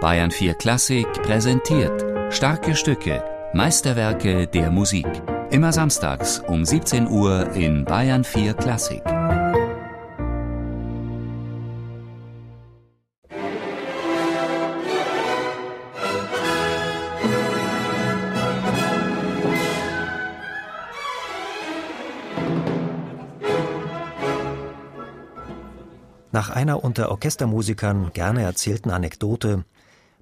Bayern 0.00 0.30
4 0.30 0.54
Klassik 0.54 1.08
präsentiert 1.24 2.32
starke 2.32 2.76
Stücke, 2.76 3.24
Meisterwerke 3.52 4.46
der 4.46 4.70
Musik. 4.70 5.08
Immer 5.50 5.72
samstags 5.72 6.38
um 6.46 6.64
17 6.64 7.08
Uhr 7.08 7.50
in 7.54 7.84
Bayern 7.84 8.22
4 8.22 8.54
Klassik. 8.54 9.02
Nach 26.30 26.50
einer 26.50 26.84
unter 26.84 27.10
Orchestermusikern 27.10 28.12
gerne 28.12 28.42
erzählten 28.42 28.90
Anekdote 28.90 29.64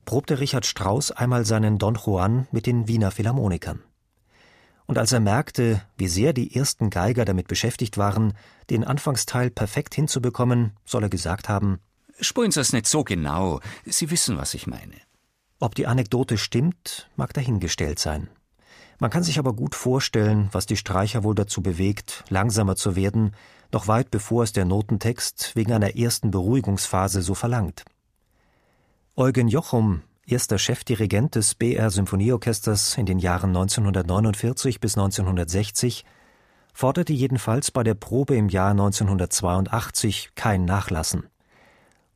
probte 0.06 0.40
Richard 0.40 0.64
Strauss 0.64 1.10
einmal 1.10 1.44
seinen 1.44 1.76
Don 1.76 1.96
Juan 1.96 2.46
mit 2.52 2.64
den 2.64 2.88
Wiener 2.88 3.10
Philharmonikern. 3.10 3.82
Und 4.86 4.98
als 4.98 5.12
er 5.12 5.20
merkte, 5.20 5.82
wie 5.98 6.06
sehr 6.06 6.32
die 6.32 6.54
ersten 6.54 6.90
Geiger 6.90 7.24
damit 7.24 7.48
beschäftigt 7.48 7.98
waren, 7.98 8.32
den 8.70 8.84
Anfangsteil 8.84 9.50
perfekt 9.50 9.94
hinzubekommen, 9.96 10.72
soll 10.84 11.02
er 11.02 11.10
gesagt 11.10 11.48
haben: 11.48 11.80
Spulen 12.20 12.52
Sie 12.52 12.60
es 12.60 12.72
nicht 12.72 12.86
so 12.86 13.02
genau. 13.02 13.60
Sie 13.84 14.10
wissen, 14.10 14.38
was 14.38 14.54
ich 14.54 14.66
meine. 14.66 14.94
Ob 15.58 15.74
die 15.74 15.86
Anekdote 15.86 16.38
stimmt, 16.38 17.10
mag 17.16 17.34
dahingestellt 17.34 17.98
sein. 17.98 18.28
Man 18.98 19.10
kann 19.10 19.24
sich 19.24 19.38
aber 19.38 19.52
gut 19.52 19.74
vorstellen, 19.74 20.48
was 20.52 20.66
die 20.66 20.76
Streicher 20.76 21.24
wohl 21.24 21.34
dazu 21.34 21.62
bewegt, 21.62 22.24
langsamer 22.28 22.76
zu 22.76 22.94
werden, 22.94 23.32
noch 23.72 23.88
weit 23.88 24.10
bevor 24.10 24.44
es 24.44 24.52
der 24.52 24.64
Notentext 24.64 25.56
wegen 25.56 25.72
einer 25.72 25.96
ersten 25.96 26.30
Beruhigungsphase 26.30 27.22
so 27.22 27.34
verlangt. 27.34 27.84
Eugen 29.18 29.48
Jochum, 29.48 30.02
erster 30.26 30.58
Chefdirigent 30.58 31.36
des 31.36 31.54
BR 31.54 31.90
Symphonieorchesters 31.90 32.98
in 32.98 33.06
den 33.06 33.18
Jahren 33.18 33.48
1949 33.48 34.78
bis 34.78 34.98
1960, 34.98 36.04
forderte 36.74 37.14
jedenfalls 37.14 37.70
bei 37.70 37.82
der 37.82 37.94
Probe 37.94 38.36
im 38.36 38.50
Jahr 38.50 38.72
1982 38.72 40.32
kein 40.34 40.66
Nachlassen, 40.66 41.28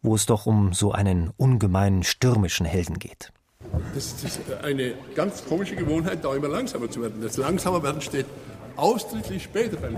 wo 0.03 0.15
es 0.15 0.27
doch 0.27 0.45
um 0.45 0.75
so 0.75 0.92
einen 0.92 1.31
ungemein 1.39 2.03
stürmischen 2.03 2.67
Helden 2.67 2.98
geht. 2.98 3.33
Das 3.95 4.23
ist 4.23 4.41
eine 4.62 4.92
ganz 5.14 5.42
komische 5.47 5.77
Gewohnheit, 5.77 6.23
da 6.23 6.35
immer 6.35 6.48
langsamer 6.48 6.91
zu 6.91 7.01
werden. 7.01 7.23
Das 7.23 7.39
langsamer 7.39 7.83
werden 7.83 8.03
steht 8.03 8.27
ausdrücklich 8.77 9.45
später 9.45 9.79
beim. 9.79 9.97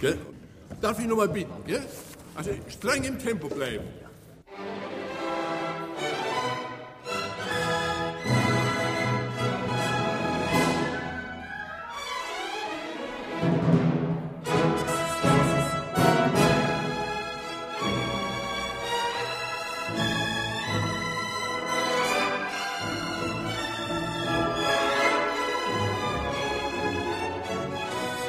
Gell? 0.00 0.18
Darf 0.80 0.98
ich 0.98 1.06
noch 1.06 1.18
mal 1.18 1.28
bitten? 1.28 1.52
Also 2.34 2.50
streng 2.70 3.04
im 3.04 3.18
Tempo 3.18 3.48
bleiben. 3.48 3.84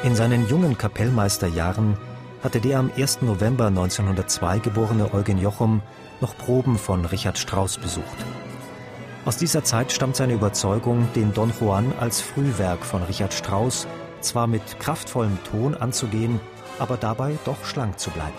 In 0.04 0.16
seinen 0.16 0.50
jungen 0.50 0.78
Kapellmeisterjahren 0.78 1.98
hatte 2.44 2.60
der 2.60 2.80
am 2.80 2.92
1. 2.98 3.22
November 3.22 3.68
1902 3.68 4.60
geborene 4.60 5.14
Eugen 5.14 5.38
Jochum 5.38 5.82
noch 6.20 6.38
Proben 6.38 6.78
von 6.78 7.06
Richard 7.06 7.38
Strauss 7.38 7.78
besucht. 7.78 8.26
Aus 9.24 9.38
dieser 9.38 9.64
Zeit 9.64 9.94
stammt 9.94 10.18
seine 10.18 10.34
Überzeugung, 10.34 11.08
den 11.16 11.34
Don 11.34 11.54
Juan 11.58 11.94
als 12.02 12.20
Frühwerk 12.20 12.84
von 12.84 13.02
Richard 13.04 13.34
Strauss 13.34 13.88
zwar 14.20 14.46
mit 14.46 14.78
kraftvollem 14.82 15.38
Ton 15.50 15.74
anzugehen, 15.74 16.42
aber 16.80 16.98
dabei 16.98 17.38
doch 17.46 17.64
schlank 17.64 17.98
zu 17.98 18.10
bleiben. 18.12 18.34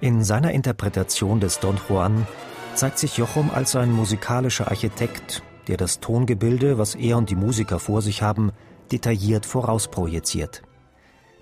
In 0.00 0.24
seiner 0.24 0.50
Interpretation 0.50 1.38
des 1.38 1.60
Don 1.60 1.78
Juan 1.88 2.26
zeigt 2.76 2.98
sich 2.98 3.16
Jochum 3.16 3.50
als 3.50 3.76
ein 3.76 3.92
musikalischer 3.92 4.68
Architekt, 4.68 5.42
der 5.68 5.76
das 5.76 6.00
Tongebilde, 6.00 6.78
was 6.78 6.94
er 6.94 7.16
und 7.16 7.30
die 7.30 7.36
Musiker 7.36 7.78
vor 7.78 8.02
sich 8.02 8.22
haben, 8.22 8.52
detailliert 8.90 9.46
vorausprojiziert. 9.46 10.62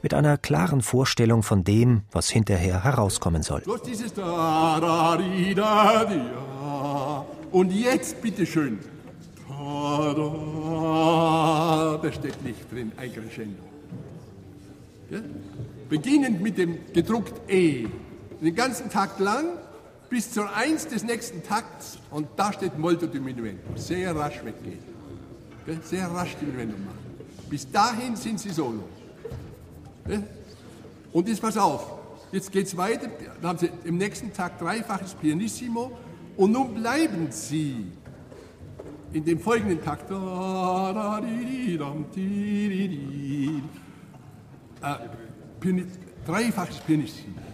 Mit 0.02 0.14
einer 0.14 0.36
klaren 0.36 0.82
Vorstellung 0.82 1.42
von 1.42 1.64
dem, 1.64 2.02
was 2.10 2.28
hinterher 2.28 2.84
herauskommen 2.84 3.42
soll. 3.42 3.62
Und 7.52 7.72
jetzt 7.72 8.22
bitteschön. 8.22 8.78
Da, 9.48 10.14
steht 12.12 12.44
nicht 12.44 12.72
drin, 12.72 12.92
ein 12.96 13.12
Crescendo. 13.12 13.62
Ja? 15.10 15.18
Beginnend 15.88 16.42
mit 16.42 16.58
dem 16.58 16.78
gedruckt 16.92 17.50
E. 17.50 17.86
Den 18.40 18.54
ganzen 18.54 18.90
Takt 18.90 19.20
lang 19.20 19.44
bis 20.12 20.30
zur 20.30 20.54
Eins 20.54 20.86
des 20.86 21.02
nächsten 21.04 21.42
Takts 21.42 21.98
und 22.10 22.28
da 22.36 22.52
steht 22.52 22.78
Molto 22.78 23.06
diminuendo. 23.06 23.62
Sehr 23.76 24.14
rasch 24.14 24.44
weggehen. 24.44 24.78
Sehr 25.84 26.06
rasch 26.06 26.36
diminuendo 26.36 26.76
machen. 26.76 26.98
Bis 27.48 27.70
dahin 27.70 28.14
sind 28.14 28.38
sie 28.38 28.50
solo. 28.50 28.84
Und 31.14 31.28
jetzt 31.28 31.40
pass 31.40 31.56
auf, 31.56 31.92
jetzt 32.30 32.52
geht 32.52 32.66
es 32.66 32.76
weiter. 32.76 33.08
Dann 33.40 33.48
haben 33.48 33.58
sie 33.58 33.70
im 33.84 33.96
nächsten 33.96 34.30
Takt 34.34 34.60
dreifaches 34.60 35.14
Pianissimo 35.14 35.92
und 36.36 36.52
nun 36.52 36.74
bleiben 36.74 37.28
sie 37.30 37.86
in 39.14 39.24
dem 39.24 39.40
folgenden 39.40 39.82
Takt. 39.82 40.10
Äh, 40.10 40.14
dreifaches 46.26 46.80
Pianissimo 46.80 47.51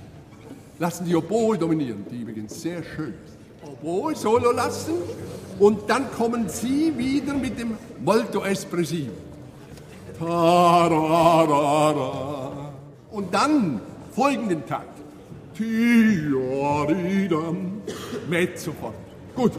lassen 0.78 1.04
die 1.04 1.16
Oboe 1.16 1.58
dominieren, 1.58 2.04
die 2.10 2.22
übrigens 2.22 2.60
sehr 2.60 2.82
schön 2.82 3.14
ist. 3.24 3.36
Oboe 3.68 4.14
solo 4.14 4.52
lassen 4.52 4.94
und 5.58 5.88
dann 5.88 6.10
kommen 6.12 6.48
sie 6.48 6.92
wieder 6.96 7.34
mit 7.34 7.58
dem 7.58 7.76
Molto 8.04 8.44
Espressivo. 8.44 9.12
Und 13.10 13.34
dann 13.34 13.80
folgenden 14.14 14.66
Takt. 14.66 14.98
Mezzo 18.28 18.72
fort. 18.72 18.94
Gut. 19.34 19.52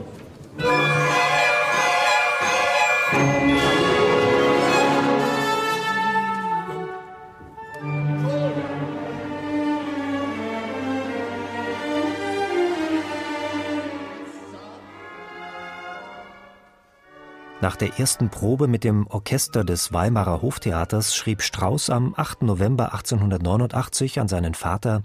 Nach 17.61 17.75
der 17.75 17.99
ersten 17.99 18.29
Probe 18.29 18.69
mit 18.69 18.85
dem 18.85 19.05
Orchester 19.07 19.65
des 19.65 19.91
Weimarer 19.91 20.41
Hoftheaters 20.41 21.13
schrieb 21.13 21.41
Strauss 21.41 21.89
am 21.89 22.13
8. 22.15 22.43
November 22.43 22.93
1889 22.93 24.21
an 24.21 24.29
seinen 24.29 24.53
Vater 24.53 25.01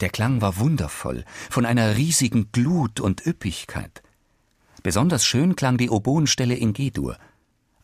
Der 0.00 0.10
Klang 0.10 0.40
war 0.40 0.58
wundervoll, 0.58 1.24
von 1.48 1.64
einer 1.64 1.96
riesigen 1.96 2.50
Glut 2.50 2.98
und 2.98 3.24
Üppigkeit. 3.24 4.02
Besonders 4.82 5.24
schön 5.24 5.54
klang 5.54 5.78
die 5.78 5.90
Oboenstelle 5.90 6.56
in 6.56 6.72
G-Dur. 6.72 7.18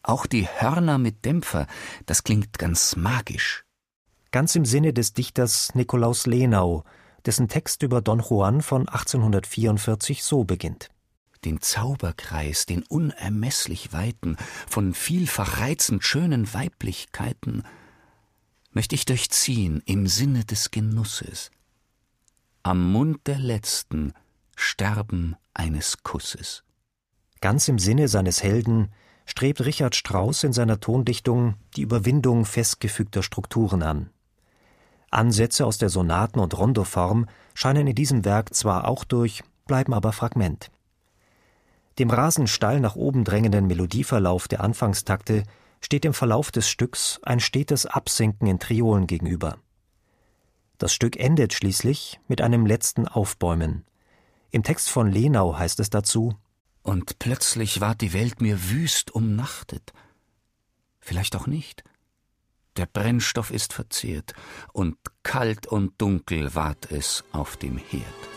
Auch 0.03 0.27
die 0.27 0.49
Hörner 0.49 0.99
mit 0.99 1.25
Dämpfer, 1.25 1.69
das 2.07 2.25
klingt 2.25 2.59
ganz 2.59 2.97
magisch. 2.97 3.63
Ganz 4.33 4.57
im 4.57 4.65
Sinne 4.65 4.93
des 4.93 5.13
Dichters 5.13 5.77
Nikolaus 5.77 6.27
Lenau, 6.27 6.83
dessen 7.25 7.47
Text 7.47 7.85
über 7.85 8.03
Don 8.03 8.19
Juan 8.19 8.63
von 8.63 8.89
1844 8.89 10.25
so 10.25 10.43
beginnt 10.43 10.91
den 11.45 11.61
Zauberkreis, 11.61 12.67
den 12.67 12.83
unermesslich 12.83 13.93
weiten, 13.93 14.37
von 14.67 14.95
vielfach 14.95 15.61
reizend 15.61 16.05
schönen 16.05 16.53
Weiblichkeiten, 16.53 17.63
möchte 18.73 18.95
ich 18.95 19.07
durchziehen 19.07 19.83
im 19.87 20.07
Sinne 20.07 20.45
des 20.45 20.71
Genusses. 20.71 21.51
Am 22.63 22.93
Mund 22.93 23.27
der 23.27 23.39
Letzten 23.39 24.13
sterben 24.57 25.37
eines 25.55 26.03
Kusses. 26.03 26.65
Ganz 27.41 27.69
im 27.69 27.79
Sinne 27.79 28.09
seines 28.09 28.43
Helden 28.43 28.93
strebt 29.25 29.65
Richard 29.65 29.95
Strauss 29.95 30.43
in 30.43 30.53
seiner 30.53 30.81
Tondichtung 30.81 31.55
die 31.77 31.83
Überwindung 31.83 32.45
festgefügter 32.45 33.23
Strukturen 33.23 33.83
an. 33.83 34.11
Ansätze 35.11 35.65
aus 35.65 35.79
der 35.79 35.89
Sonaten- 35.89 36.41
und 36.41 36.57
Rondoform 36.57 37.27
scheinen 37.55 37.87
in 37.87 37.95
diesem 37.95 38.25
Werk 38.25 38.55
zwar 38.55 38.87
auch 38.87 39.05
durch, 39.05 39.43
bleiben 39.67 39.95
aber 39.95 40.13
Fragment. 40.13 40.71
Dem 41.99 42.11
rasend 42.11 42.49
steil 42.49 42.81
nach 42.81 42.95
oben 42.95 43.25
drängenden 43.25 43.67
Melodieverlauf 43.67 44.47
der 44.47 44.63
Anfangstakte 44.63 45.43
steht 45.81 46.05
im 46.05 46.15
Verlauf 46.15 46.51
des 46.53 46.69
Stücks 46.69 47.19
ein 47.23 47.41
stetes 47.41 47.87
Absinken 47.87 48.47
in 48.47 48.59
Triolen 48.59 49.07
gegenüber. 49.07 49.59
Das 50.79 50.95
Stück 50.95 51.17
endet 51.17 51.55
schließlich 51.55 52.21
mit 52.29 52.41
einem 52.41 52.67
letzten 52.67 53.09
Aufbäumen. 53.09 53.85
Im 54.51 54.63
Text 54.63 54.89
von 54.91 55.11
Lenau 55.11 55.59
heißt 55.59 55.81
es 55.81 55.91
dazu 55.91 56.37
Und 56.83 57.19
plötzlich 57.19 57.81
ward 57.81 58.01
die 58.01 58.13
Welt 58.13 58.41
mir 58.41 58.71
wüst 58.71 59.11
umnachtet. 59.11 59.93
Vielleicht 61.01 61.35
auch 61.35 61.49
nicht. 61.49 61.83
Der 62.77 62.87
Brennstoff 62.87 63.51
ist 63.51 63.73
verzehrt, 63.73 64.35
und 64.73 64.97
kalt 65.25 65.67
und 65.67 66.01
dunkel 66.01 66.55
ward 66.55 66.93
es 66.93 67.25
auf 67.33 67.57
dem 67.57 67.77
Herd. 67.77 68.28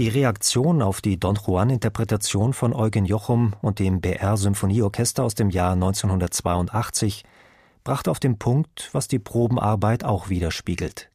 Die 0.00 0.08
Reaktion 0.08 0.80
auf 0.80 1.02
die 1.02 1.20
Don 1.20 1.34
Juan-Interpretation 1.34 2.54
von 2.54 2.72
Eugen 2.72 3.04
Jochum 3.04 3.52
und 3.60 3.80
dem 3.80 4.00
BR 4.00 4.38
Symphonieorchester 4.38 5.22
aus 5.22 5.34
dem 5.34 5.50
Jahr 5.50 5.74
1982 5.74 7.22
brachte 7.84 8.10
auf 8.10 8.18
den 8.18 8.38
Punkt, 8.38 8.88
was 8.92 9.08
die 9.08 9.18
Probenarbeit 9.18 10.02
auch 10.02 10.30
widerspiegelt. 10.30 11.10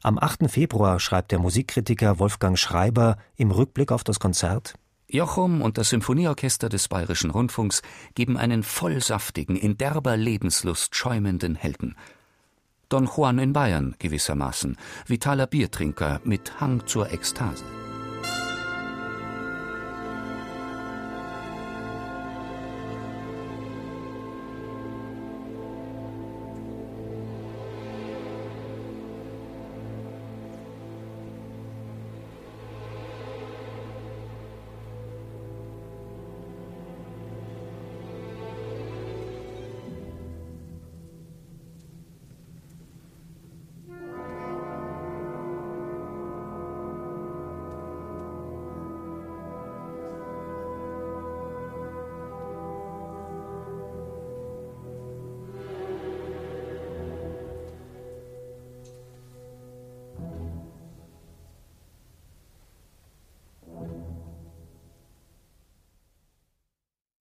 Am 0.00 0.16
8. 0.16 0.48
Februar 0.48 1.00
schreibt 1.00 1.32
der 1.32 1.40
Musikkritiker 1.40 2.20
Wolfgang 2.20 2.56
Schreiber 2.56 3.16
im 3.34 3.50
Rückblick 3.50 3.90
auf 3.90 4.04
das 4.04 4.20
Konzert 4.20 4.74
Jochum 5.08 5.60
und 5.60 5.76
das 5.76 5.88
Symphonieorchester 5.88 6.68
des 6.68 6.86
Bayerischen 6.86 7.30
Rundfunks 7.30 7.82
geben 8.14 8.36
einen 8.36 8.62
vollsaftigen, 8.62 9.56
in 9.56 9.76
derber 9.76 10.16
Lebenslust 10.16 10.94
schäumenden 10.94 11.56
Helden– 11.56 11.96
Don 12.88 13.04
Juan 13.04 13.38
in 13.38 13.52
Bayern 13.52 13.96
gewissermaßen, 13.98 14.78
vitaler 15.06 15.46
Biertrinker 15.46 16.22
mit 16.24 16.58
Hang 16.58 16.86
zur 16.86 17.12
Ekstase. 17.12 17.64